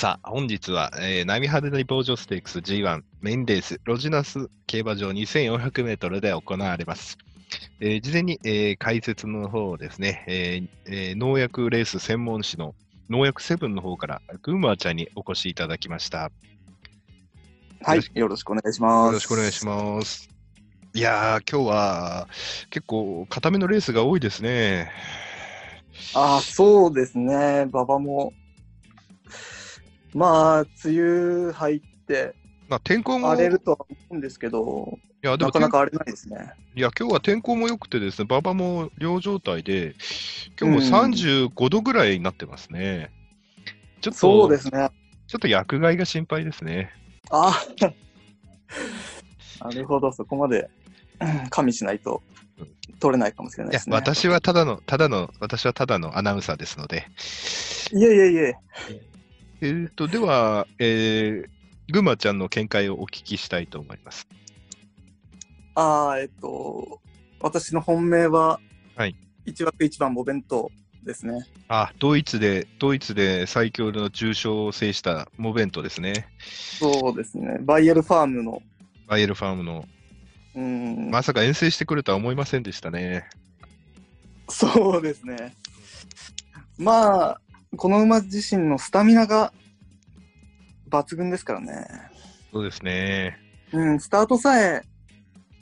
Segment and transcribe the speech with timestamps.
[0.00, 7.18] さあ、本日は、えー、ナミハルリボージョステークス G1 メインレース、ロジナス競馬場2400メートルで行われます。
[7.80, 12.74] えー事前に、えー解説の方をですね、えーえー農薬レース専門誌の
[13.10, 16.32] 農薬セブンの方から、グーマーちゃんにお越しいただきました。
[17.82, 19.06] はい、よろしくお願いします。
[19.08, 20.30] よろしくお願いします。
[20.94, 22.26] いやー、今日は
[22.70, 24.90] 結構固めのレースが多いですね。
[26.14, 28.32] ああ、そうですね、馬場も。
[30.14, 32.34] まあ、梅雨入って
[32.68, 36.52] まあ、天候も、い荒れるとは思うんですけど、や、でもなかなか荒れないですね。
[36.74, 39.94] いや、今日は天候も良くてですね、馬場も良状態で、
[40.60, 43.10] 今日も35度ぐらいになってますね。
[44.00, 44.90] ちょっと、そうですね。
[45.26, 46.90] ちょっと薬害が心配ですね。
[47.30, 47.60] あ
[49.60, 50.70] あ、 なるほど、そこまで
[51.20, 52.22] うん 加味しないと
[52.98, 53.94] 取れないかもしれないです、ね。
[53.94, 57.06] 私はただの、ただの、私はただのアナウンサーですので。
[57.92, 58.56] いえいえいえ、
[59.62, 64.26] えーと、では、えー、ぐまちゃんの見解をお聞きしたいと思います。
[65.74, 67.00] ああ、えっと、
[67.40, 68.60] 私の本命は、
[68.96, 69.14] はい
[69.46, 70.70] 一枠一番お弁当
[71.04, 71.46] ですね。
[71.68, 76.28] あ、ドイツで、ドイツで最強の重賞を制したモベントですね。
[76.38, 78.62] そうですね、バイエルファームの、
[79.06, 79.84] バイエルファームの。
[80.54, 83.28] うん、まさか遠征してくるとは思いませんでしたね。
[84.48, 85.54] そうですね。
[86.76, 87.40] まあ、
[87.76, 89.52] この馬自身のスタミナが
[90.90, 91.86] 抜群ですからね。
[92.52, 93.38] そうですね。
[93.72, 94.82] うん、スタートさえ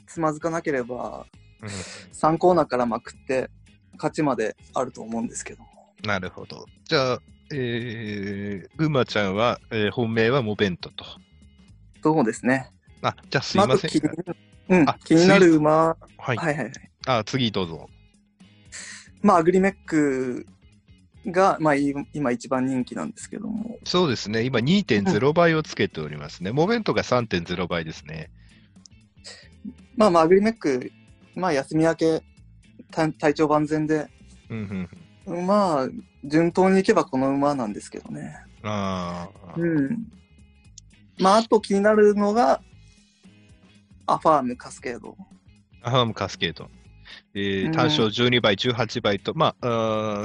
[0.07, 1.25] つまずかなければ、
[1.61, 1.69] うん
[2.13, 3.49] 3コーナーからまくって、
[3.93, 5.63] 勝ちまであると思うんですけど。
[6.03, 6.65] なるほど。
[6.85, 7.19] じゃあ、
[7.53, 11.05] えー、ぐまちゃんは、えー本命はモベントと。
[12.03, 12.69] そうですね。
[13.01, 13.89] あ、じゃあすいません。
[13.91, 14.09] ず気に,、
[14.69, 16.35] うんあ、気になる馬、ははい。
[16.35, 16.71] いはいはい。
[17.05, 17.89] あ、次どうぞ。
[19.21, 20.45] まあ、アグリメック
[21.25, 23.77] が、まあ、い今一番人気なんですけども。
[23.83, 24.43] そうですね。
[24.43, 26.51] 今2.0倍をつけておりますね。
[26.51, 28.29] モベントが3.0倍ですね。
[29.95, 30.91] まあまあ、アグリメック、
[31.35, 32.23] まあ、休み明け、
[32.91, 34.07] 体体調万全で、
[34.49, 34.87] うん
[35.27, 35.45] うん。
[35.45, 35.87] まあ、
[36.23, 38.35] 順当にいけばこの馬なんですけどね。
[38.63, 40.07] ああ、うん。
[41.19, 42.61] まあ、あと気になるのが、
[44.07, 45.15] アファームカスケード。
[45.81, 46.69] アハムカスケード。
[47.33, 49.69] えーうん単勝12倍、18倍と、まあ、あ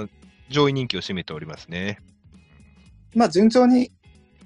[0.05, 0.09] ー
[0.49, 1.99] 上位人気を占めておりますね。
[3.15, 3.91] まあ、順調に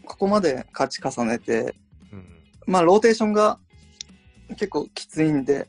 [0.05, 1.75] ここまで勝ち重ねて、
[2.13, 2.25] うん、
[2.67, 3.59] まあ、ローテーションが
[4.51, 5.69] 結構きついんで、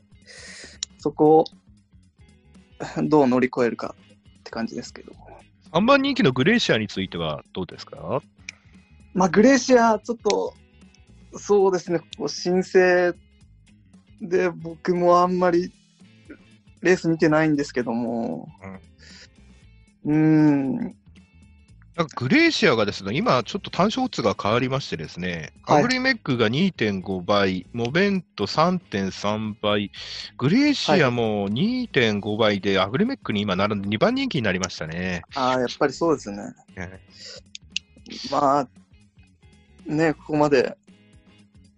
[0.98, 1.44] そこを
[3.04, 3.94] どう乗り越えるか
[4.38, 5.12] って感じですけど。
[5.72, 8.22] 3番人気のグレーシアについてはどうですか？
[9.14, 10.54] まあ、グレーシア、ちょっと、
[11.36, 13.14] そうですね、こう申請
[14.20, 15.72] で僕もあんまり
[16.80, 18.80] レース見てないんですけども、うーん、
[20.04, 29.90] なんかグレーシアがですね、今ちょっと単勝オッズが変わりましてですね、はいアグリメックが2.5倍、モベント3.3倍、
[30.38, 35.22] グレーシアも2.5倍で、アグリメックに今並んで2番人気になりましたね。
[35.34, 36.38] ああ、やっぱりそうですね。
[36.76, 37.00] ね
[38.30, 38.68] まあ、
[39.86, 40.76] ね、ここまで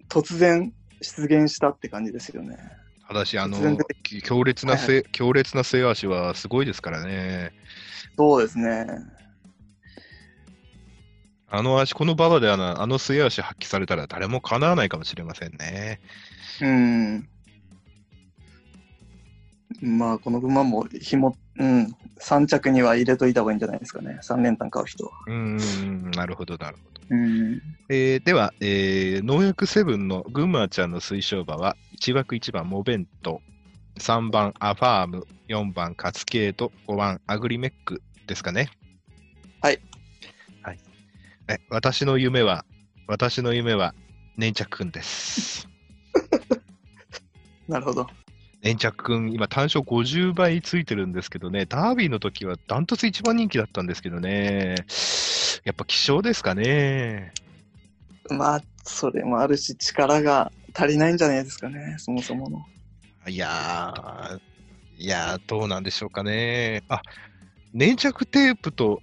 [0.09, 2.81] 突然出現したって感じですよね。
[3.12, 3.77] ただし、あの
[4.25, 7.53] 強烈なせ、強烈な末足はすごいですからね。
[8.17, 8.87] そうですね。
[11.49, 16.01] あの足、この馬場であのあの末足発揮されたら誰もかなわないかもしれませんね。
[16.62, 17.28] うん。
[19.83, 24.19] まあ、この馬も紐、うん、3着には入れといた方がいいんじゃないですかね。
[24.22, 25.12] 3連単買う人は。
[25.27, 27.03] うーん、なるほど、なるほど。
[27.11, 27.61] うん。
[27.91, 33.41] えーでは、えー農薬セブンの群馬ちゃんの推奨馬は、1枠1番モベント、
[34.01, 38.71] 3番アファーム、4番カツケード、5番アグリメックですかね。
[39.61, 39.81] はい。
[40.63, 40.79] はい。
[41.47, 42.65] え私の夢は、
[43.07, 43.95] 私の夢は
[44.37, 45.69] 粘着くんです。
[47.69, 48.09] なるほど。
[48.63, 54.75] 粘着くん、今単勝50倍ついてるんですけどね、ダービーの時はダントツ一番人気だったんですけどね、
[55.63, 57.33] やっぱ希少ですかね。
[58.28, 62.66] まあ、それもあるし、力が足りないんじゃないですかね、そもそもの。
[63.28, 66.83] いやー、いやー、どうなんでしょうかね。
[66.89, 67.03] あ、
[67.72, 69.03] 粘着テープと、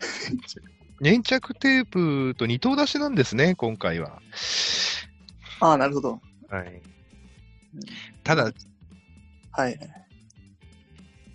[1.00, 4.20] 粘着テープと二頭出しなんですね、今回は。
[5.60, 6.20] ああ、なるほど。
[6.48, 6.82] はい。
[8.22, 8.52] ただ、
[9.52, 9.78] はい。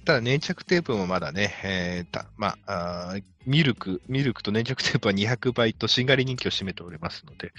[0.06, 3.16] ただ粘着テープもまだね、えーたまあ
[3.46, 7.54] ミルク、ミルクと粘着テープは200倍としんがり人気を占めておりますので、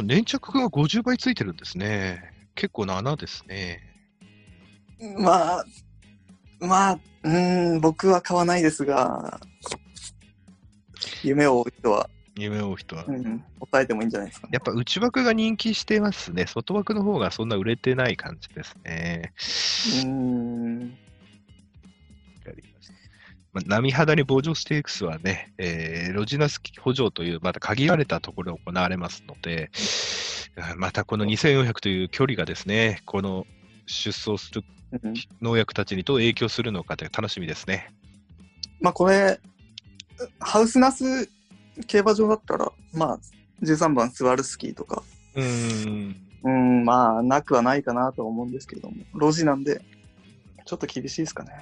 [0.00, 2.32] 粘着が50倍ついてるんですね。
[2.54, 3.80] 結構な穴ですね。
[5.18, 5.64] まあ、
[6.60, 9.40] まあ、うーん、僕は買わないですが、
[11.22, 13.04] 夢を追う人は、夢を追う人は。
[13.06, 13.44] うん、抑
[13.82, 14.50] えてもいいんじゃないですか、ね。
[14.54, 16.46] やっぱ内枠が人気してますね。
[16.46, 19.32] 外枠の方がそんな売れてない感じですね。
[19.36, 20.98] うーん。
[23.52, 29.70] まあ、波肌に防除ステークスはね、えーロジナス補助という、また限られたところで行われますので、
[30.56, 33.46] あまたこの2400という距離がですね、この
[33.86, 37.92] 出走するうん農薬たちにどう影響するのかという楽しみですね。
[38.80, 39.40] まあこれ、
[40.38, 41.28] ハウスナス
[41.86, 43.18] 競馬場だったら、まあ、
[43.62, 45.02] 13番スワルスキーとか、
[45.34, 46.16] うーん。
[46.44, 49.80] うん、まあ、なくはないかなと思うんですけれども、路地なんで、
[50.64, 51.52] ちょっと厳しいですかね。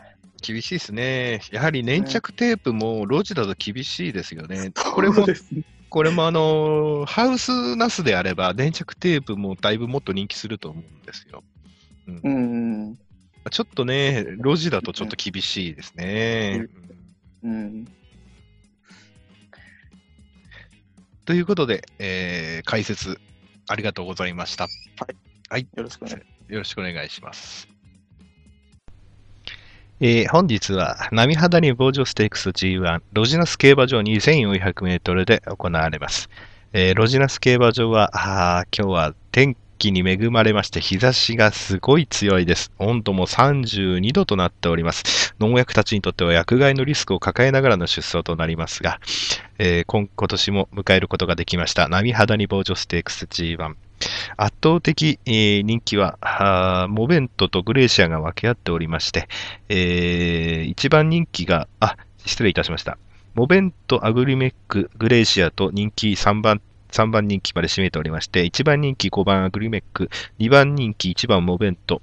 [0.40, 1.40] 厳しいですね。
[1.52, 4.72] やはり粘着テープも路地だと厳しいですよね。
[4.74, 5.26] これも。
[5.90, 11.42] これもあのーハウスナスであれば、粘着テープもだいぶもっと人気すると思うんですよ。
[12.06, 12.98] うん。
[13.50, 16.68] ちょっとね、路地だとちょっと厳しいですね。
[17.42, 17.88] うん。
[21.24, 23.20] ということで、えー解説
[23.66, 24.68] ありがとうございました。
[25.76, 27.69] よろしくお願いしよろしくお願いします。
[30.02, 36.30] えー本日は、波肌に防除ステークス G1 ロジナス競馬場2400メートルで行われます。
[36.72, 42.72] えーロジナス競馬場は、今日は天気に恵まれまして、日差しがすごい強いです。
[42.78, 45.34] 温度も32度となっております。
[45.38, 49.00] 農薬たちにとっては薬害のリスクを抱えながらの出走となりますが、
[49.58, 51.88] えー今今年も迎えることができました。
[51.90, 53.74] 波肌に防除ステークス G1。
[54.36, 59.28] 圧倒的、えー人気は、モベントとグレーシアが分け合っておりまして、
[59.68, 62.98] えー一番人気が、あ、失礼いたしました。
[63.34, 66.60] モベント、アグリメック、グレーシアと人気3番、
[66.90, 72.02] 3番人気まで占めておりまして、1番人気5番アグリメック、2番人気1番モベント、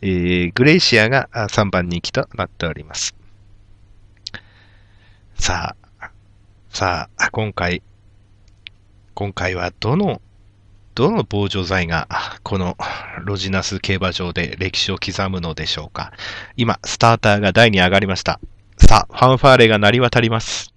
[0.00, 3.14] えーグレーシアが3番人気となっております。
[5.34, 6.10] さあ、
[6.70, 7.82] さあ、今回、
[9.14, 10.20] 今回はどの
[10.98, 12.08] どの防除剤が
[12.42, 12.76] この
[13.24, 16.12] ロジナス競馬場で歴史を刻むのでしょうか
[16.56, 18.40] 今、スターターが台に上がりました。
[18.78, 20.74] さあ、ファンファーレが鳴り渡ります。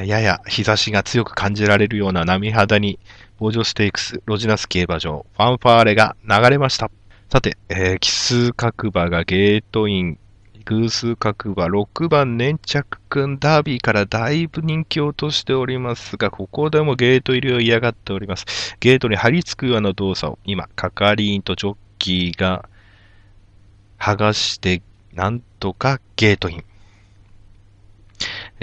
[0.00, 2.98] やや日差しが強く感じられるような波肌に、
[3.38, 6.90] 防除ステークス、ロジナス競馬場、ファンファーレが流れました。
[7.30, 10.18] さて、えー奇数角馬がゲートイン、
[10.64, 18.76] 偶数角馬、6番粘着くん、ダービーからだいぶ人気を落としておりますが、ここでもゲート入りを嫌がっております。
[18.80, 22.68] ゲートに張り付くような動作を、今、係員とジョッキーが
[23.98, 24.82] 剥がして、
[25.14, 26.64] なんとかゲートイン。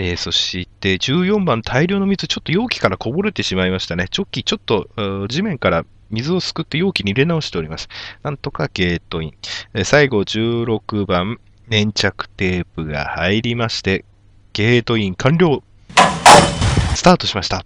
[0.01, 4.07] えーそして14番大量の水、ちょっと容器からこぼれてしまいましたね。
[4.09, 4.87] チョッキちょっと
[5.27, 7.89] 地面から水をすくって容器に入れ直しております。
[8.23, 9.33] なんとかゲートイン。
[9.73, 11.37] えー最後16番
[11.67, 14.05] 粘着テープが入りまして、
[14.53, 15.61] ゲートイン完了
[16.95, 17.65] スタートしました。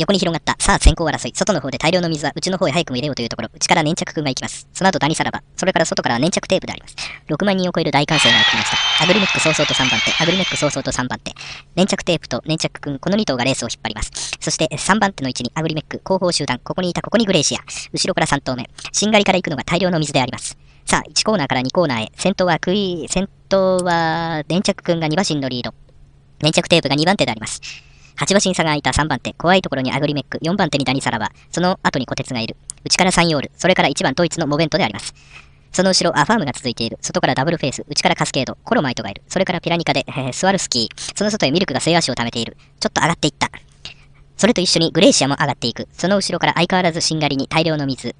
[0.00, 0.56] 横に広がった。
[0.58, 1.32] さあ、先行争い。
[1.34, 3.50] 外の方で大量の水は内の方へ早くも入れようというところ。
[3.54, 4.66] 内から粘着くんが行きます。
[4.72, 5.42] その後、ダニサラバ。
[5.56, 6.96] それから外から粘着テープであります。
[7.28, 9.04] 6万人を超える大歓声が起きました。
[9.04, 10.22] アグリメック早々と3番手。
[10.22, 11.34] アグリメック早々と3番手。
[11.76, 14.10] 粘着テープと粘着くん、この2頭がレースを引っ張ります。
[14.40, 16.58] そして、3番手の位置にアグリメック、後方集団。
[16.64, 17.60] ここにいたここにグレーシア。
[17.92, 18.70] 後ろから3頭目。
[18.92, 20.56] しんがりから行くのが大量の水であります。
[20.86, 22.12] さあ、1コーナーから2コーナーへ。
[22.16, 25.74] 先頭はクイ、先頭は粘着くんが2馬身のリード。
[26.42, 27.60] 粘着テープが2番手であります。
[28.20, 32.54] 8馬身差が空いた3番手、怖いところにアグリメック、4番手にダニサラバ、その後に小鉄がいる。
[32.84, 35.14] 内からサンヨール、それから1番統一のモベントであります。
[35.72, 36.98] その後ろ、アファームが続いている。
[37.00, 39.22] 外からダブルフェイス、内からカスケード、コロマイトがいる。
[39.26, 42.58] それからピラニカで、えースワルスキー、その外へミルクが末足を溜めている。
[42.78, 43.50] ちょっと上がっていった。
[44.36, 45.88] それと一緒にグレーシアも上がっていく。
[45.92, 48.14] その後ろから相変わらずしんがりに大量の水。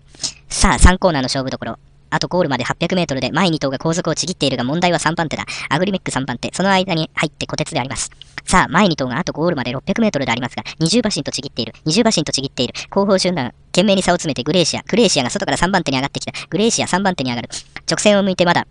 [0.48, 1.78] さあ、3コーナーの勝負どころ。
[2.10, 5.46] あとゴールまで800メートルで前2頭が後続をちぎっているが問題は3番手だ。
[5.68, 6.50] アグリメック3番手。
[6.52, 8.10] その間に入って小鉄であります。
[8.44, 11.72] さあ、前2頭があとゴールまで600メートルでありますが、20馬身とちぎっている。
[11.86, 12.74] 20馬身とちぎっている。
[12.90, 14.82] 後方集団、懸命に差を詰めてグレーシア。
[14.82, 16.32] グレーシアが外から3番手に上がってきた。
[16.48, 17.48] グレーシア3番手に上がる。
[17.88, 18.66] 直線を向いてまだ、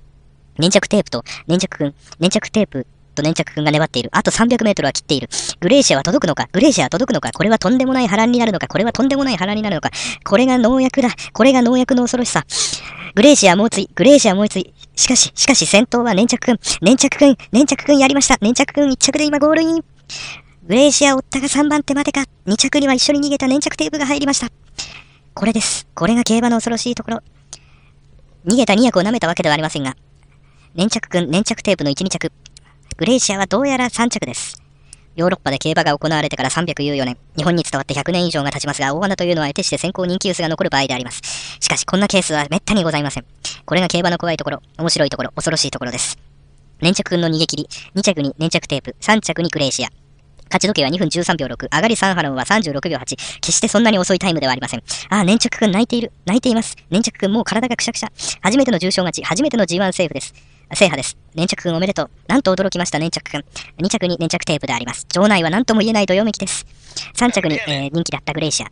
[0.57, 4.09] 粘着テープと粘着くん、粘着テープと粘着くんが粘っている。
[4.13, 5.29] あと300メートルは切っている。
[5.59, 6.47] グレーシアは届くのか？
[6.51, 7.31] グレーシアは届くのか？
[7.31, 8.67] これはとんでもない波乱になるのか？
[8.67, 9.91] これはとんでもない波乱になるのか？
[10.23, 11.09] これが農薬だ。
[11.33, 12.45] これが農薬の恐ろしさ。
[13.15, 14.73] グレーシア猛追、グレーシア猛追。
[14.95, 18.37] しかし、しかし先頭は粘着くん、粘着くん、粘着くんやりました。
[18.41, 19.83] 粘着くん1着で今ゴールイン。
[20.67, 22.25] グレーシア追ったが3番手までか。
[22.45, 24.49] 2着には一緒に逃げた粘着テープが入りました。
[25.33, 25.87] これです。
[25.95, 27.21] これが競馬の恐ろしいところ。
[28.45, 29.95] 逃げた2役を舐めたわけではありませんが、
[30.75, 32.31] 粘着群、粘着テープの1、2着。
[32.99, 34.61] グレーシアはどうやら3着です。
[35.15, 41.21] ヨーロッパで競馬が行われてから314年、日本に伝わって100年以上が経ちますが、大穴というのは得てして先行人気薄が残る場合であります。
[41.61, 43.25] しかし、こんなケースは滅多にございません。
[43.65, 46.17] これが競馬の怖いところ、面白いところ、恐ろしいところです。
[46.81, 49.87] 粘着君の逃げ切り、2着に粘着テープ、3着にクレーシア。
[50.47, 53.15] 勝ち時計は2分13秒6、上がり3ハロンは36秒8。
[53.39, 54.83] 決してそんなに遅いタイムではありません。
[55.07, 56.11] ああ、粘着君泣いている。
[56.25, 56.75] 泣いています。
[56.89, 58.11] 粘着君もう体がくしゃくしゃ。
[58.41, 60.58] 初めての重賞勝ち、初めての G1 セーフです。
[60.75, 61.17] 制覇です。
[61.35, 62.09] 粘着君おめでとう。
[62.27, 63.43] なんと驚きました、粘着君。
[63.77, 65.05] 2着に粘着テープであります。
[65.13, 66.65] 場内は何とも言えないどよめきです。
[67.15, 68.67] 3着に、えー、人気だったグレイシア。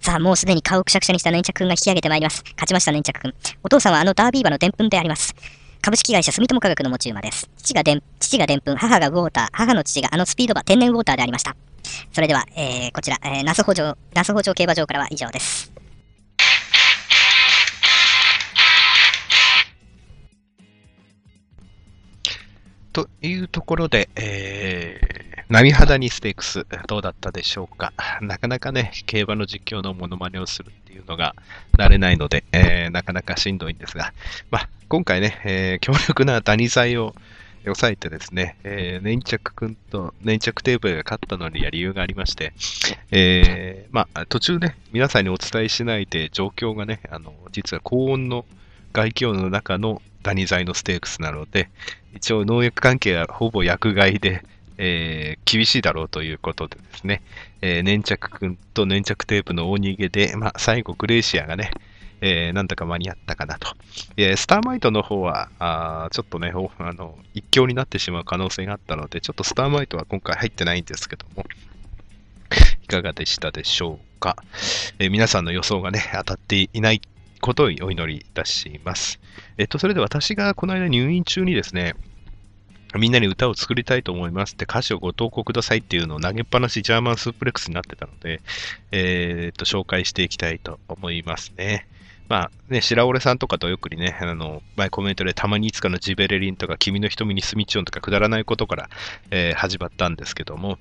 [0.00, 2.44] さあ、もうすでに顔をくしゃくしゃにした粘着君が引き上げてまいります。
[2.44, 3.34] 勝ちました、粘着君。
[3.62, 5.34] お父さんはあのダービー馬のでんぷんであります。
[5.80, 7.50] 株式会社住友化学の持ち馬です。
[7.58, 11.56] 父がでん、父がでんぷん、母がウォーター、母の父があのスピード馬天然ウォーターでありました。
[12.12, 15.72] それでは、えー、こちら、えー、那須北条、那須北条競馬場からは以上です。
[22.94, 27.92] というところで、えー、波肌にステークス、どうだったでしょうか。
[28.22, 31.34] なかなかね、競馬の実況のモノマネをするっていうのが
[31.76, 34.14] 慣れないので、えー、なかなかしんどいんですが、
[34.52, 37.16] まあ、今回ね、えー、強力なダニ剤を
[37.64, 42.52] 抑えてですね、えー、粘着くんと粘着テープが勝ったのには理由がありまして、
[43.10, 48.44] えー、まあ、途中ね、皆さんにお伝えしないで状況がね、あの、実は高温の
[48.92, 51.68] 外気温の中のダニ剤のステークスなので、
[52.14, 54.42] 一応農薬関係はほぼ薬害で、
[54.78, 57.22] えー、厳しいだろうということでですね、
[57.60, 61.70] えー、粘着くんと粘着テープの大逃げで、まあ、最後グレーシアがね、
[62.20, 63.68] えー、なんとか間に合ったかなと。
[64.16, 71.44] えスターマイトの方は、あちょっとね、あの、一強になってしまう可能性があったので、ちょっとスターマイトは今回入ってないんですけども、
[72.82, 74.36] いかがでしたでしょうか。
[74.98, 77.02] え、皆さんの予想がね、当たっていない
[77.44, 79.20] ことをお祈りいたします。
[79.58, 81.94] えっと、それで私がこの間入院中にですね、
[82.98, 88.40] みんなに歌を作りたいと思いますって歌詞をご投稿くださいっていうのを投げっぱなしジャーマンスープレックスになってたので、
[88.92, 91.86] えー、っと、紹介していきたいと思いますね。
[92.30, 98.88] まあね、白折さんとかとよくにね、あの、前コメントでたまにいつかのジベレリンとか君の瞳にスミチョンとかくだらないことから、
[99.30, 100.78] えー、始まったんですけども、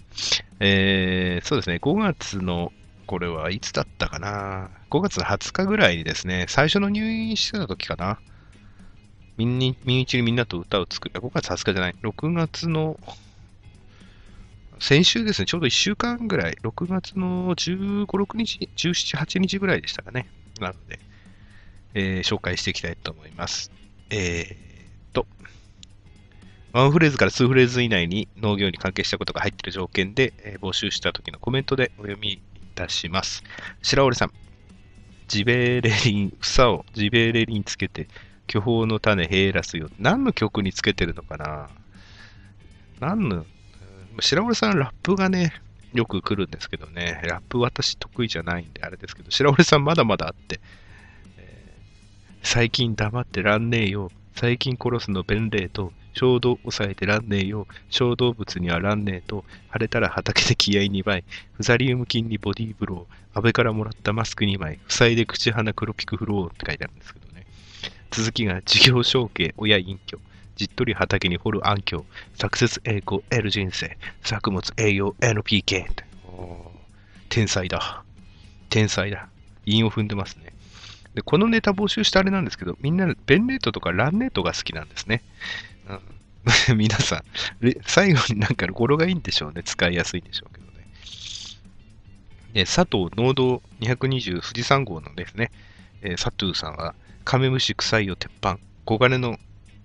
[0.62, 2.72] えー、そうですね、5月の、
[3.06, 8.20] これはいつだったかな、5月20日ぐらいにですね、最初の入院してた時かな、
[9.38, 13.00] みんに、身内にみんなと歌を作る、5月20日じゃない、6月の、
[14.80, 20.28] 先週ですね、ちょうど1週間ぐらい、6月の15、6日、17、8日ぐらいでしたかね。
[20.60, 21.00] なので、
[21.94, 23.72] えー、紹介していきたいと思います。
[24.10, 25.26] えー、と、
[26.72, 32.42] ワンフレーズから2フレーズ以内に農業に関係したことが入っている条件で、えー、募集した時のコメントでお読み
[32.74, 33.44] たします。
[33.82, 34.32] 白織さん、
[35.28, 38.08] ジベレリン、房をジベレリンつけて、
[38.48, 39.90] 巨峰の種減らすよ。
[40.00, 41.70] 何の曲につけてるのかな？
[43.00, 43.46] 何の、
[44.20, 45.54] 白織さんラップがね、
[45.94, 50.60] よく来るんですけどね、ラップ私得意じゃないんであれですけど、白織さんまだまだあって、
[51.38, 51.78] え
[52.42, 54.12] 最近黙ってらんねえよ。
[54.36, 57.68] 最近殺すの弁礼と、衝動抑えてらんねえよ。
[57.90, 61.24] 小動物にはらんねえと、晴れたら畑で気合2倍。
[61.54, 63.38] フザリウム菌にボディーブロー。
[63.38, 64.80] 安倍からもらったマスク2枚。
[64.88, 67.46] 塞いで口鼻黒ピクフローって書いてあるんですけどね。
[68.12, 70.20] 続きが、事業承継、親隠居。
[70.56, 72.06] じっとり畑に掘る暗渠。
[72.36, 73.98] サクセス栄光 L 人生。
[74.22, 76.04] 作物栄養 NPK って。
[77.30, 78.04] 天才だ。
[78.70, 79.30] 天才だ。
[79.66, 80.53] 韻を踏んでますね。
[81.16, 85.22] で、このネタ募集してあれなんですけど、みんなペンネートとかランネートが好きなんですね。
[86.70, 87.24] うん、 皆さん、
[87.86, 89.64] 最後になんか語呂がいいんでしょうね。
[89.64, 90.88] 使いやすいんでしょうけどね。
[92.54, 95.52] で佐藤農道220富士山号のですね、
[96.02, 99.40] えー、佐藤さんは、カメムシ臭いよ鉄板、黄金の、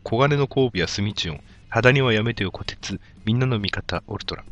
[0.04, 4.44] 黄金の交尾やスミチオン、肌にはやめてよ小鉄、みんなの味方オルトラ。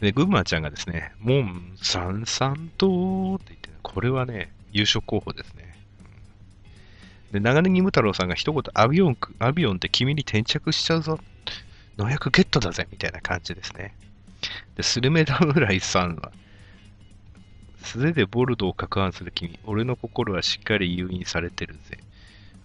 [0.00, 5.72] で、グンマーちゃんがですね、モンサンサントって言って、これはね、優勝候補ですね。
[7.32, 11.18] で、長ネギム太郎さんが一言、アビオン、アビオンって君に転着しちゃうぞ。
[11.96, 13.94] 農薬ゲットだぜみたいな感じですね。
[14.76, 16.32] で、スルメ侍さんは、
[17.82, 21.98] 素手でボルドを攪拌する君、俺の心はしっかり誘引されてるぜ。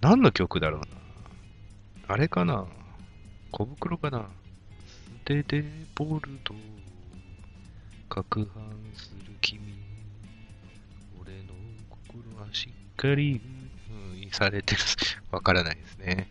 [0.01, 0.88] 何の曲だろうな。
[2.08, 2.66] あれかな
[3.51, 4.30] 小袋かな
[4.88, 5.63] 素手で
[5.94, 6.58] ボルドを
[8.10, 8.48] 攪拌
[8.96, 9.19] す
[13.08, 13.34] る君。
[13.34, 13.41] しっかり、
[14.25, 14.82] うん、されてる。
[15.32, 16.27] わからないですね。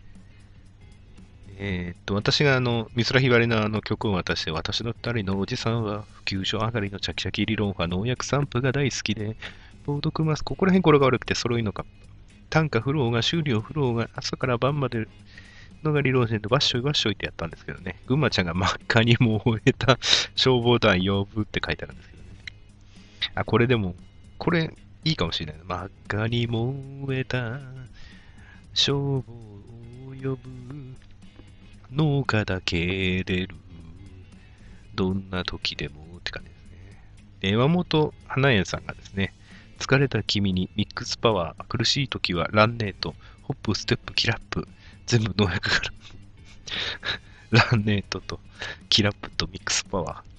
[1.61, 9.35] えー、っと、私があの、美空ひばりのあの曲を渡して、私の二人のおじさんは、普及所上がりのチャキチャキ理論派農薬散布が大好きで、
[9.85, 10.43] ボード組ます。
[10.43, 11.85] ここら辺これが悪くて揃いのか。
[12.49, 15.07] 単価フローが、終了フローが、朝から晩まで
[15.83, 17.97] のがリローゼント、わっしょいわっしょいってやったんですけどね。
[18.07, 19.97] ぐんまちゃんが真っ赤に燃えた
[20.35, 22.29] 消防団呼ぶって書いてあるんですけどね。
[23.35, 23.95] あ、これでも、
[24.37, 24.73] これ
[25.03, 25.61] いいかもしれない。
[25.65, 27.59] 真っ赤に燃えた
[28.73, 29.33] 消防
[30.07, 30.39] を呼ぶ
[31.91, 33.55] 農家だけ出る
[34.95, 36.65] どんな時でもって感じです
[37.43, 37.51] ね。
[37.51, 39.33] 山本花園さんがですね、
[39.79, 44.67] 疲れた君にミックスパワー、苦しい時はランネート、ホップ、ステップ、キラップ、
[45.05, 45.91] 全部農薬か
[47.51, 48.39] ら ランネートと
[48.89, 50.38] キラップとミックスパワー。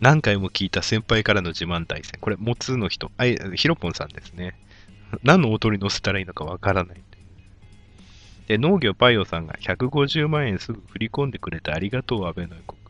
[0.00, 2.20] 何回も聞いた先輩からの自慢対戦。
[2.20, 3.10] これ、モツの人。
[3.16, 4.54] あい、ヒロポンさんですね。
[5.22, 7.00] 何の音に乗せたらいいのかわからない。
[8.46, 12.80] で、農業パイオさんが150万円すぐ振り込んでくれてありがとう、安倍の予告。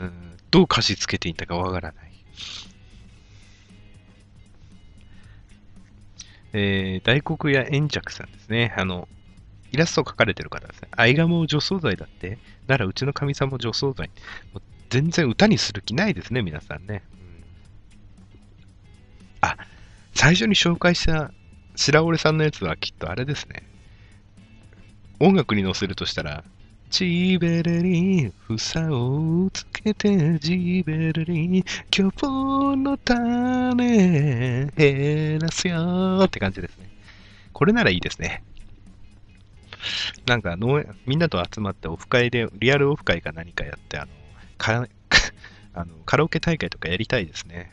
[0.00, 0.12] うん、
[0.50, 2.12] どう貸し付けていいんだかわからない。
[6.54, 8.74] えー、大黒屋円着さんですね。
[8.76, 9.08] あの、
[9.70, 10.88] イラストを描かれてる方ですね。
[10.92, 12.38] アイガモ除草剤だって？
[12.66, 14.10] ならうちの神様も除草剤。
[14.92, 17.02] 全然歌にする気ないですね、皆さんね。
[17.14, 17.44] うん、
[19.40, 19.56] あ、
[20.14, 21.32] 最初に紹介した
[21.74, 23.62] 白折さんのやつはきっとあれですね。
[25.18, 26.44] 音楽に乗せるとしたら、
[26.90, 36.90] ジベレリン、房をつけて、ジベレリン、巨峰の種、減らすよって感じですね。
[37.54, 38.42] これならいいですね。
[40.26, 44.21] なんか農、みんなと集まってオフ会で、リアルオフ会か何かやって、あの、
[44.62, 44.86] か
[45.74, 47.72] あのカラオケ大会とかやりたいですね。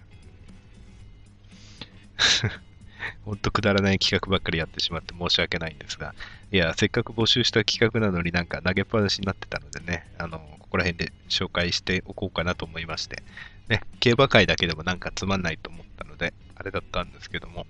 [3.23, 6.15] ほんとくだらない企画ばっかりやってしまって申し訳ないんですが、
[6.51, 13.23] いや、せっかく募集した企画なのになんか投げっぱなしになってたのでね、あの、ここら辺で紹介しておこうかなと思いまして、
[13.69, 17.65] ね、競馬会だけでもなんかつまんないと思ったので、あれだったんですけども、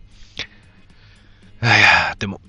[1.62, 2.42] いやでも、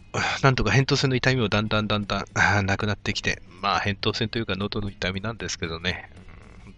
[0.43, 2.25] なんとか扁桃腺の痛みもだんだんだんだ
[2.63, 6.11] んなくなってきて、まあ、扁桃腺というか喉の痛みなんですけどね、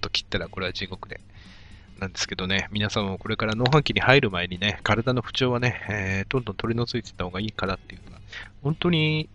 [0.03, 1.21] と切ったらこれは地獄で、
[1.99, 8.21] なんですけどね、皆さんもこれから農飯期に入る前にね、体の不調はね、えー、どんどん取り除いていった方がいいかなっていうのは、
[8.62, 9.29] 本当に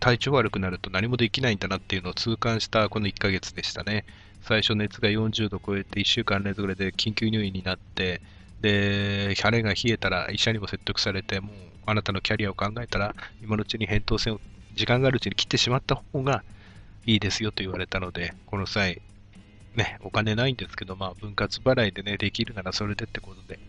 [0.00, 4.04] 体調悪くなると何もできないんだなっていうのを痛感したこの1ヶ月でしたね。
[4.42, 8.20] 最初熱が40度超えて1週間連続で緊急入院になって、
[8.60, 11.52] で、晴れが冷えたら医者にも説得されて、もう
[11.86, 14.40] あなたのキャリアを考えたら、今のうちに扁桃腺を
[14.74, 16.44] 時間があるうちに切ってしまった方が
[17.06, 19.00] いいですよと言われたので、この際、
[19.78, 23.60] ね、お金ないんですけど、まあ、分割払いでね、できるならそれでってことで、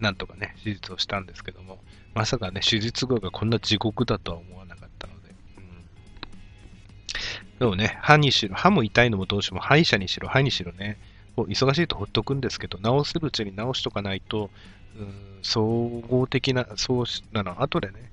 [0.00, 1.78] なんとかね、手術をしたんですけども、
[2.12, 7.58] まさかね、手術後がこんな地獄だとは思わなかったので、うん。
[7.60, 10.98] でもね、歯にしろ、歯も痛いのもどうしても、歯医者にしろ、歯にしろね、
[11.36, 14.50] 忙しいとほっとくんですけど、治せるうちに治しとかないと、
[14.98, 15.62] うん、総
[16.08, 18.10] 合的な、そうなの、後でね、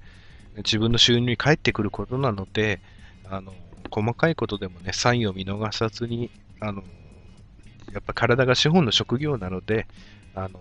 [0.58, 2.80] 自分の収入に返ってくることなので、
[3.28, 3.52] あの、
[3.90, 6.84] 細かいことでもね、サインを見逃さずに、あの、
[7.96, 9.88] やっぱ体が資本の職業なので、
[10.36, 10.60] あの、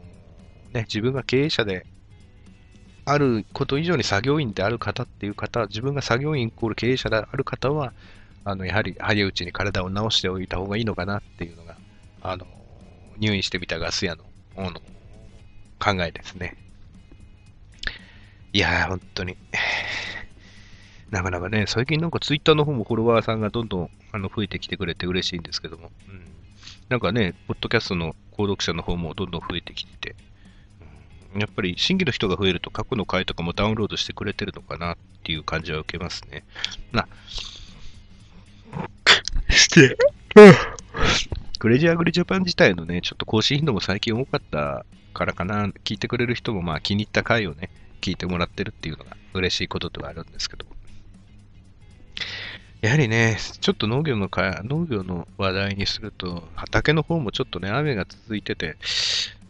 [0.73, 1.85] ね、自分が経営者で
[3.05, 7.93] あること以上に作業員である方っていう方、自分が作業員イコール経営者である方は、
[8.45, 11.77] あの、やはり早いうちに体を治しておいた方がいいのかなっていうのが、
[12.23, 12.47] あの、
[13.19, 14.25] 入院してみたガス屋の、
[14.57, 14.81] の、
[15.81, 16.57] 考えですね。
[18.53, 19.37] いやー、本当に。
[21.11, 26.34] なかなかね、最近なんかツイッターの方もフォロワーさんがどんどんあの増えてきてくれて嬉しいんですけども、うん、
[26.89, 30.17] なんかね、ポッドキャストの購読者の方もどんどん増えてきてて、
[31.35, 36.45] うん、やっぱり新規の人が増えると過去の回とかもダウンロードしてくれてるのかなっていう感じは受けますね。
[36.93, 37.07] な、
[39.51, 39.97] して、
[41.59, 47.71] クレジアグリジャパン自体のね、ちょっと更新頻度も最近多かったからかな、聞いてくれる人もまあ気に入った回をね、
[48.01, 50.67] 聞いてもらってるっていうのが嬉しいことではあるんですけど、
[52.85, 58.77] やはりね、ちょっと農業のか農業の話題にすると、畑の方もちょっとね、雨が続いてて、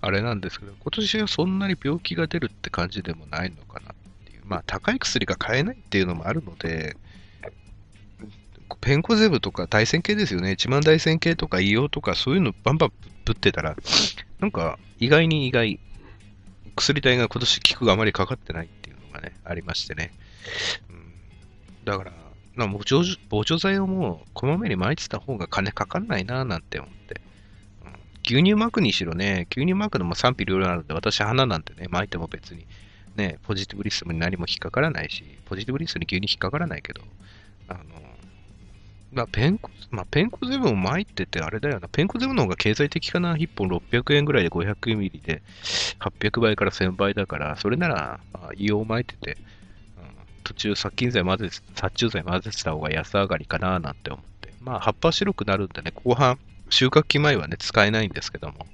[0.00, 3.94] あれなんですけど、今年はそんなに病気が出るって感じでもないのかなっ
[4.24, 4.42] ていう。
[4.46, 6.96] まあ、高い薬が買えないっていうのもあるので、
[8.80, 10.52] ペンコゼブとか対戦系ですよね。
[10.52, 12.92] 一万大線系とか硫黄とかそういうのバンバン
[13.24, 13.74] ぶってたら、
[14.38, 15.80] なんか意外に意外、
[16.76, 20.12] 薬代が今年効くがあまりかかってないっていうのがね、ありましてね。
[20.88, 21.12] うん、
[21.84, 22.23] だから、
[22.56, 27.20] な防除防除剤をもうこまめに撒いてた方が金かかんないななんて思って。
[28.26, 32.66] 牛乳巻くにしろね、牛乳巻くのも賛否両論あるんで、私花なんてね、巻いても別に、
[33.16, 37.02] ね、ポジティブリストに何も引っかからないし、ポジティブリストに牛乳引っかからないけど、
[37.68, 37.80] あの、
[39.12, 41.88] まあ、ペンコ、まあ、ペンコゼブンも参ってて、あれだよな。
[41.88, 45.42] ペンコゼブンの方が経済的かな？1本600円ぐらいで500ミリで、
[46.00, 49.36] 800倍から1000倍だから、それなら、あ、硫黄巻いてて、
[50.44, 54.52] 途中殺菌剤混ぜ、殺虫剤混ぜてた方が安上がりかななんて思って。
[54.60, 58.66] まあ、葉っぱ白くなるんでね、後半、収穫期前はね、使えないんですけども。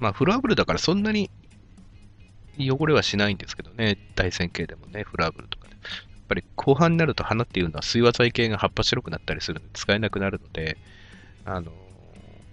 [0.00, 1.30] まあ、フラブルだからそんなに
[2.58, 3.96] 汚れはしないんですけどね。
[4.14, 5.74] 大線形でもね、フラブルとかね。
[5.74, 10.76] やっぱり後半になると花っていうのは水和剤系が葉っぱ白くなったりするので使えなくなるので、
[11.44, 11.72] あの、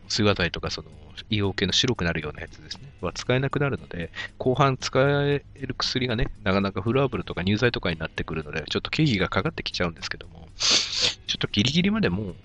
[0.08, 0.90] 水和剤とかその
[1.30, 12.36] 硫黄系の白くなるようなやつですね、は使えなくなるので、後半使える薬がね、なかなかフラーブルとか乳剤とかになってくるので、ちょっと経費がかかってきちゃうんですけども、ちょっとギリギリまでもう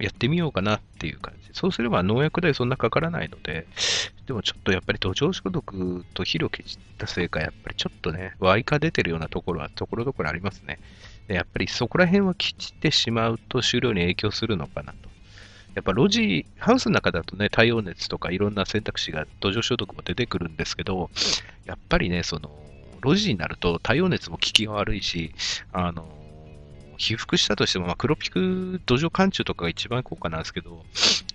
[0.00, 1.50] やってみようかなっていう感じ。
[1.52, 3.66] そうすれば農薬代そんなかからないので、
[4.26, 10.78] でもちょっとやっぱり土壌消毒と肥料消したせいか、やっぱりちょっとね、ワイカ出てるようなところはところどころありますね。
[11.28, 15.13] でやっぱりそこら辺は切ってしまうと収量に影響するのかなと。
[15.74, 21.10] やっぱ路地、ハウスの中だとね、太陽熱とかいろんな選択肢が土壌消毒も出てくるんですけど、
[21.64, 22.50] やっぱりね、その、
[23.02, 25.32] 路地になると太陽熱も効きが悪いし、
[25.72, 26.08] あの、
[26.96, 30.84] 被覆したとしても、まあ、黒ピク土壌貫中とかが一番効果なんですけど、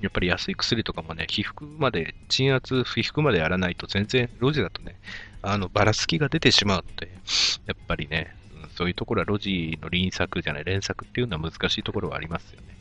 [0.02, 4.95] やっぱり安い薬とかもね、皮膚まで、鎮圧、皮膚までやらないと全然、路地だとね、
[5.41, 7.12] あの、ばらつきが出てしまうので、
[7.65, 8.36] やっぱりね、
[8.78, 12.79] そういうところは路地の輪作じゃない、連作っていうのは難しいところはありますよね。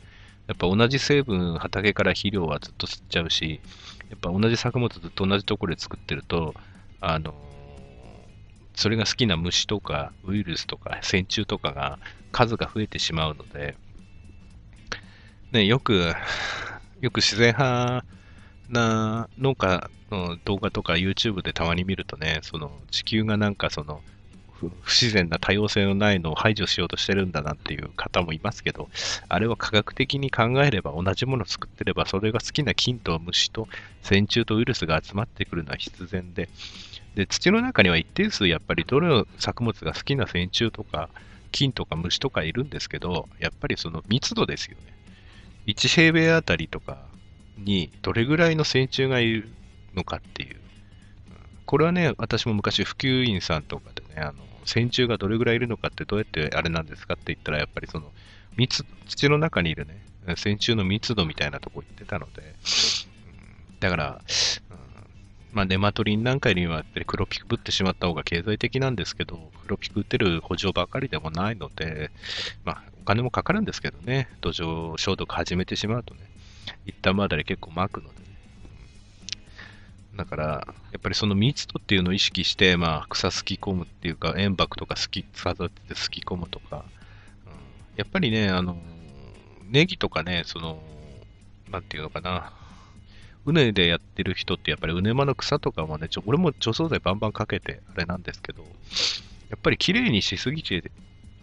[0.48, 3.60] やっぱ同じ成分、畑から肥料はずっと吸っちゃうし、
[4.08, 6.54] やっぱ同じ作物ずっと同じところで作ってると、
[7.02, 7.34] あの、
[8.74, 11.98] それが好きな虫とかウイルスとか線虫とかが
[12.32, 13.76] 数が増えてしまうので、
[15.52, 16.14] ね、よく、
[17.00, 18.06] よく自然派
[18.70, 24.00] な農家の動画とか YouTube でたまに見るとね、その地球がなんかその
[24.60, 28.88] 不自然な多様性のないのを排除しようとしてるんだなっていう方もいますけど、
[29.28, 33.68] あれは科学的に考えれば同じものを作ってれば、それが好きな菌と虫と
[34.02, 36.48] 線虫とウイルスが集まってくるのは必然で、
[37.14, 41.08] で土の中には一定数やっぱりどの作物が好きな線虫とか
[41.50, 44.94] 菌とか虫とかいるんですけど、やっぱりその密度ですよね。
[45.66, 46.98] 1平米あたりとか
[47.58, 49.48] にどれぐらいの線虫がいる
[49.94, 50.56] のかっていう。
[51.66, 58.12] これはね、私も昔普及員さんとかでね、あの、線虫がどれぐらいいるのかってどうやってあれなんですかって言ったら、やっぱりその、
[58.56, 59.98] 密、土の中にいるね、
[60.36, 64.20] 線虫の密度みたいなとこ言ってたので、うん、だから、
[65.52, 72.10] まあ、ネマトリンなんかよりはやっぱり黒ピクぶってしまった方が経済的なんですけど、黒ピク打てる補助ばかりでもないので、
[72.64, 76.20] まあ、お金もかかるんですけどね、土壌消毒始めてしまうとね、
[76.84, 78.27] 一旦まだで結構巻くので。
[80.18, 86.84] だから、やっぱりその密度っていうのを意識して、まあ、草すき込むっていうか、塩爆とかすき、使ってすき込むとか、
[87.46, 87.52] うん、
[87.96, 88.76] やっぱりね、あの、
[89.70, 90.82] ネギとかね、その、
[91.70, 92.52] なんていうのかな、
[93.46, 98.64] 畝でやってる人ってやっぱり畝間の草とかもね、ちょ俺も除草剤バンバンかけてあれなんですけど、
[99.50, 100.90] やっぱり綺麗にしすぎて、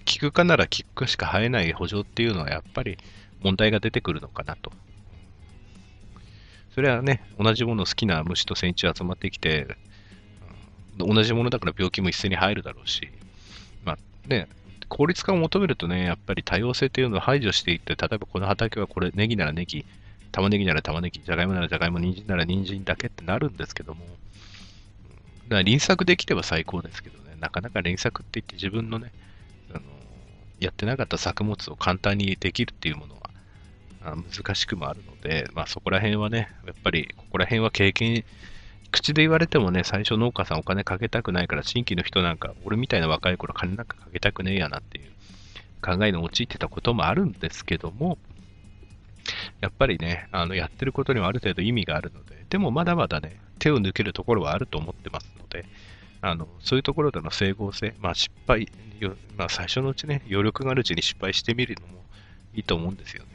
[0.03, 2.97] キク科ならキク科しか生えない補助っていうのはやっぱり
[3.41, 4.73] 問題が出てくるのかなと。
[6.75, 9.77] それはね、同じもの好きな虫と線虫集まってきて、
[10.99, 13.07] うん、同じものだから病気も一斉に入るだろうし、
[13.85, 14.49] まあね、
[14.89, 19.85] 効率化を求めるとね、やっぱり多様性っていうのを排除していって、例えばこの畑はこれ、ネギならネギ、
[20.33, 24.05] 玉ねぎなら玉ねぎ、じゃがいもならじゃがいも、人参なら人参だけってなるんですけども、
[25.47, 29.13] だから輪作できれば最高ですけどね、なかなか連作って言って自分のね、
[29.69, 29.79] あの
[30.59, 33.24] やってなかった作物を簡単にできるっていうものは
[34.15, 38.23] 難しくもあるので、まあそこら辺はね、やっぱりここら辺は経験、
[38.91, 45.05] 口で言われてもね、最初農家さんお金かけたくないから、新規の人なんか、俺みたいな若い頃金なんかかけたくねえやなっていう
[45.81, 48.17] 考えに陥ってたこともあるんですけども、
[49.59, 55.65] やっぱりね、あの、やってることにはある程度意味があるので、でもまだまだね、手を抜けるところはあると思ってますので、
[56.21, 58.71] あの、そういうところでの整合性、まあ失敗、
[59.37, 62.03] まあ最初のうちね、余力があるうちに失敗してみるのも
[62.53, 63.29] いいと思うんですよね。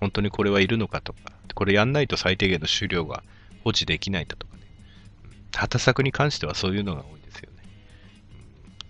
[0.00, 3.22] 本当にこれはいるのかとか、これやんないと最低限の収量が
[3.64, 4.62] 保持できないだとかね。
[5.54, 7.62] 畑作に関してはそういうのが多いですよね。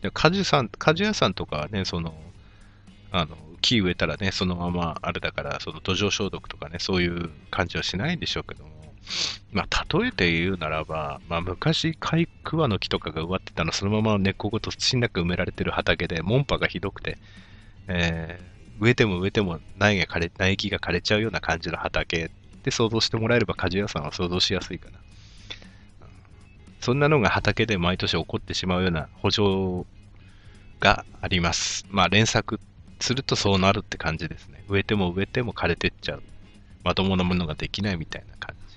[0.02, 2.14] で果樹さん、果樹屋さんとかはね、その、
[3.12, 8.70] あの、木植えたらね、そのままあれだから、その土壌消毒とかね、そういう感じはしないんでしょうけども、
[9.52, 11.94] まあ、例えて言うならば、まあ、昔、イ
[12.44, 17.18] クワの木とかが植わってたの、そのまま根っこごと土の中埋められてる畑で、門波がひどくて、
[17.88, 22.30] えー、植えても植えても苗が枯れ、苗木が枯れちゃうような感じの畑
[22.62, 24.98] で想像してもらえれば、鍛冶屋さんは想像しやすいかな。
[26.80, 29.86] そんなのが畑で毎年起こってしまうような補助
[30.80, 31.84] があります。
[31.90, 32.60] まあ、連作
[33.00, 34.62] するとそうなるって感じですね。
[34.68, 36.22] 植えても植えても枯れてっちゃう。
[36.84, 38.76] まともなものができないみたいな感じ。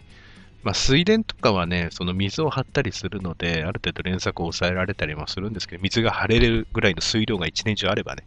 [0.63, 8.23] まあ、水田とかはね、その水を張ったりするので、ある程度連作を抑えられたりもするんですけど、水が張れるぐらいの水量が一年中あればね。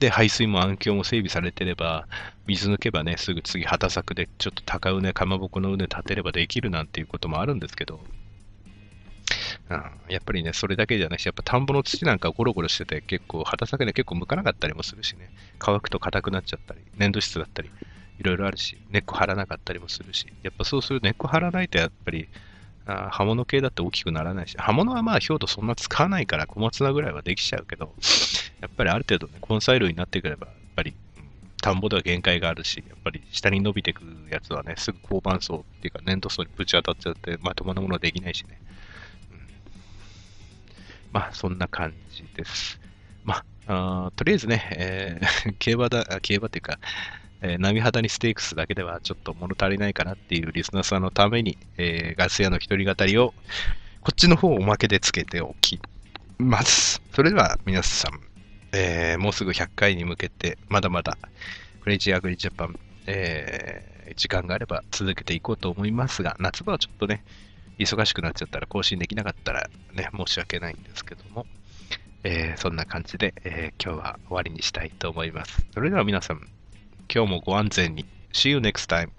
[0.00, 2.08] で、排水も暗渠も整備されてれば、
[2.46, 8.00] 水抜けばね、すぐ次、畑作でちょっと高畝、かまぼこの畝立てればできるなんていうこともあるんですけど、
[9.68, 17.70] うん、やっぱりね、それだけじゃないし、やっぱ田んぼの土なんかゴロゴロしてて、結構、畑作で結構向かなかったりもするしね、乾くと硬くなっちゃったり、粘土質だったり、
[18.18, 22.28] いろいろあるし、根っこ張らなかったりもするし、やっぱそうする根っこ張らないと、やっぱり、
[22.86, 27.94] あ刃物系だって大きくならないし、刃物はまあ、表土そんな使わないから、小松菜ぐらいはできちゃうけど、
[28.60, 31.24] やっぱりある程度ね、根菜類になってくれば、やっぱり、うん、
[31.60, 38.60] 田んぼでは限界があるし、やっぱり下に伸びてくるやつはね、すぐ交番層っていうか粘土層にぶち当たっちゃって、まともなものはできないしね。
[39.32, 39.38] うん、
[41.12, 42.80] まあ、そんな感じです。
[43.24, 46.78] まあ、あとりあえずね、えー、 競馬だ、競馬っていうか、
[47.42, 53.32] えー、波肌にステークスだけではちょっと物足りないかなっていうリスナーさんのために、えー、ガス屋の一人語りを、
[54.02, 55.80] こっちの方をおまけでつけておき
[56.38, 57.02] ます。
[57.12, 58.29] それでは皆さん、
[58.72, 61.18] えー、もうすぐ100回に向けて、まだまだ、
[61.80, 67.24] クレイジーアグリジャパン、えー、時間があれば続けていこうと思いますが、夏場はちょっとね、
[67.78, 71.46] 忙しくなっちゃったら更新できなかったらね、申し訳ないんですけども、
[72.22, 75.66] えー、そんな感じで、えー、今日は終わりにしたいと思います。
[75.72, 76.40] それでは皆さん、
[77.12, 78.04] 今日もご安全に。
[78.32, 79.10] See you next time.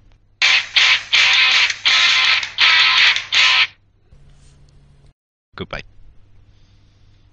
[5.55, 6.00] Goodbye.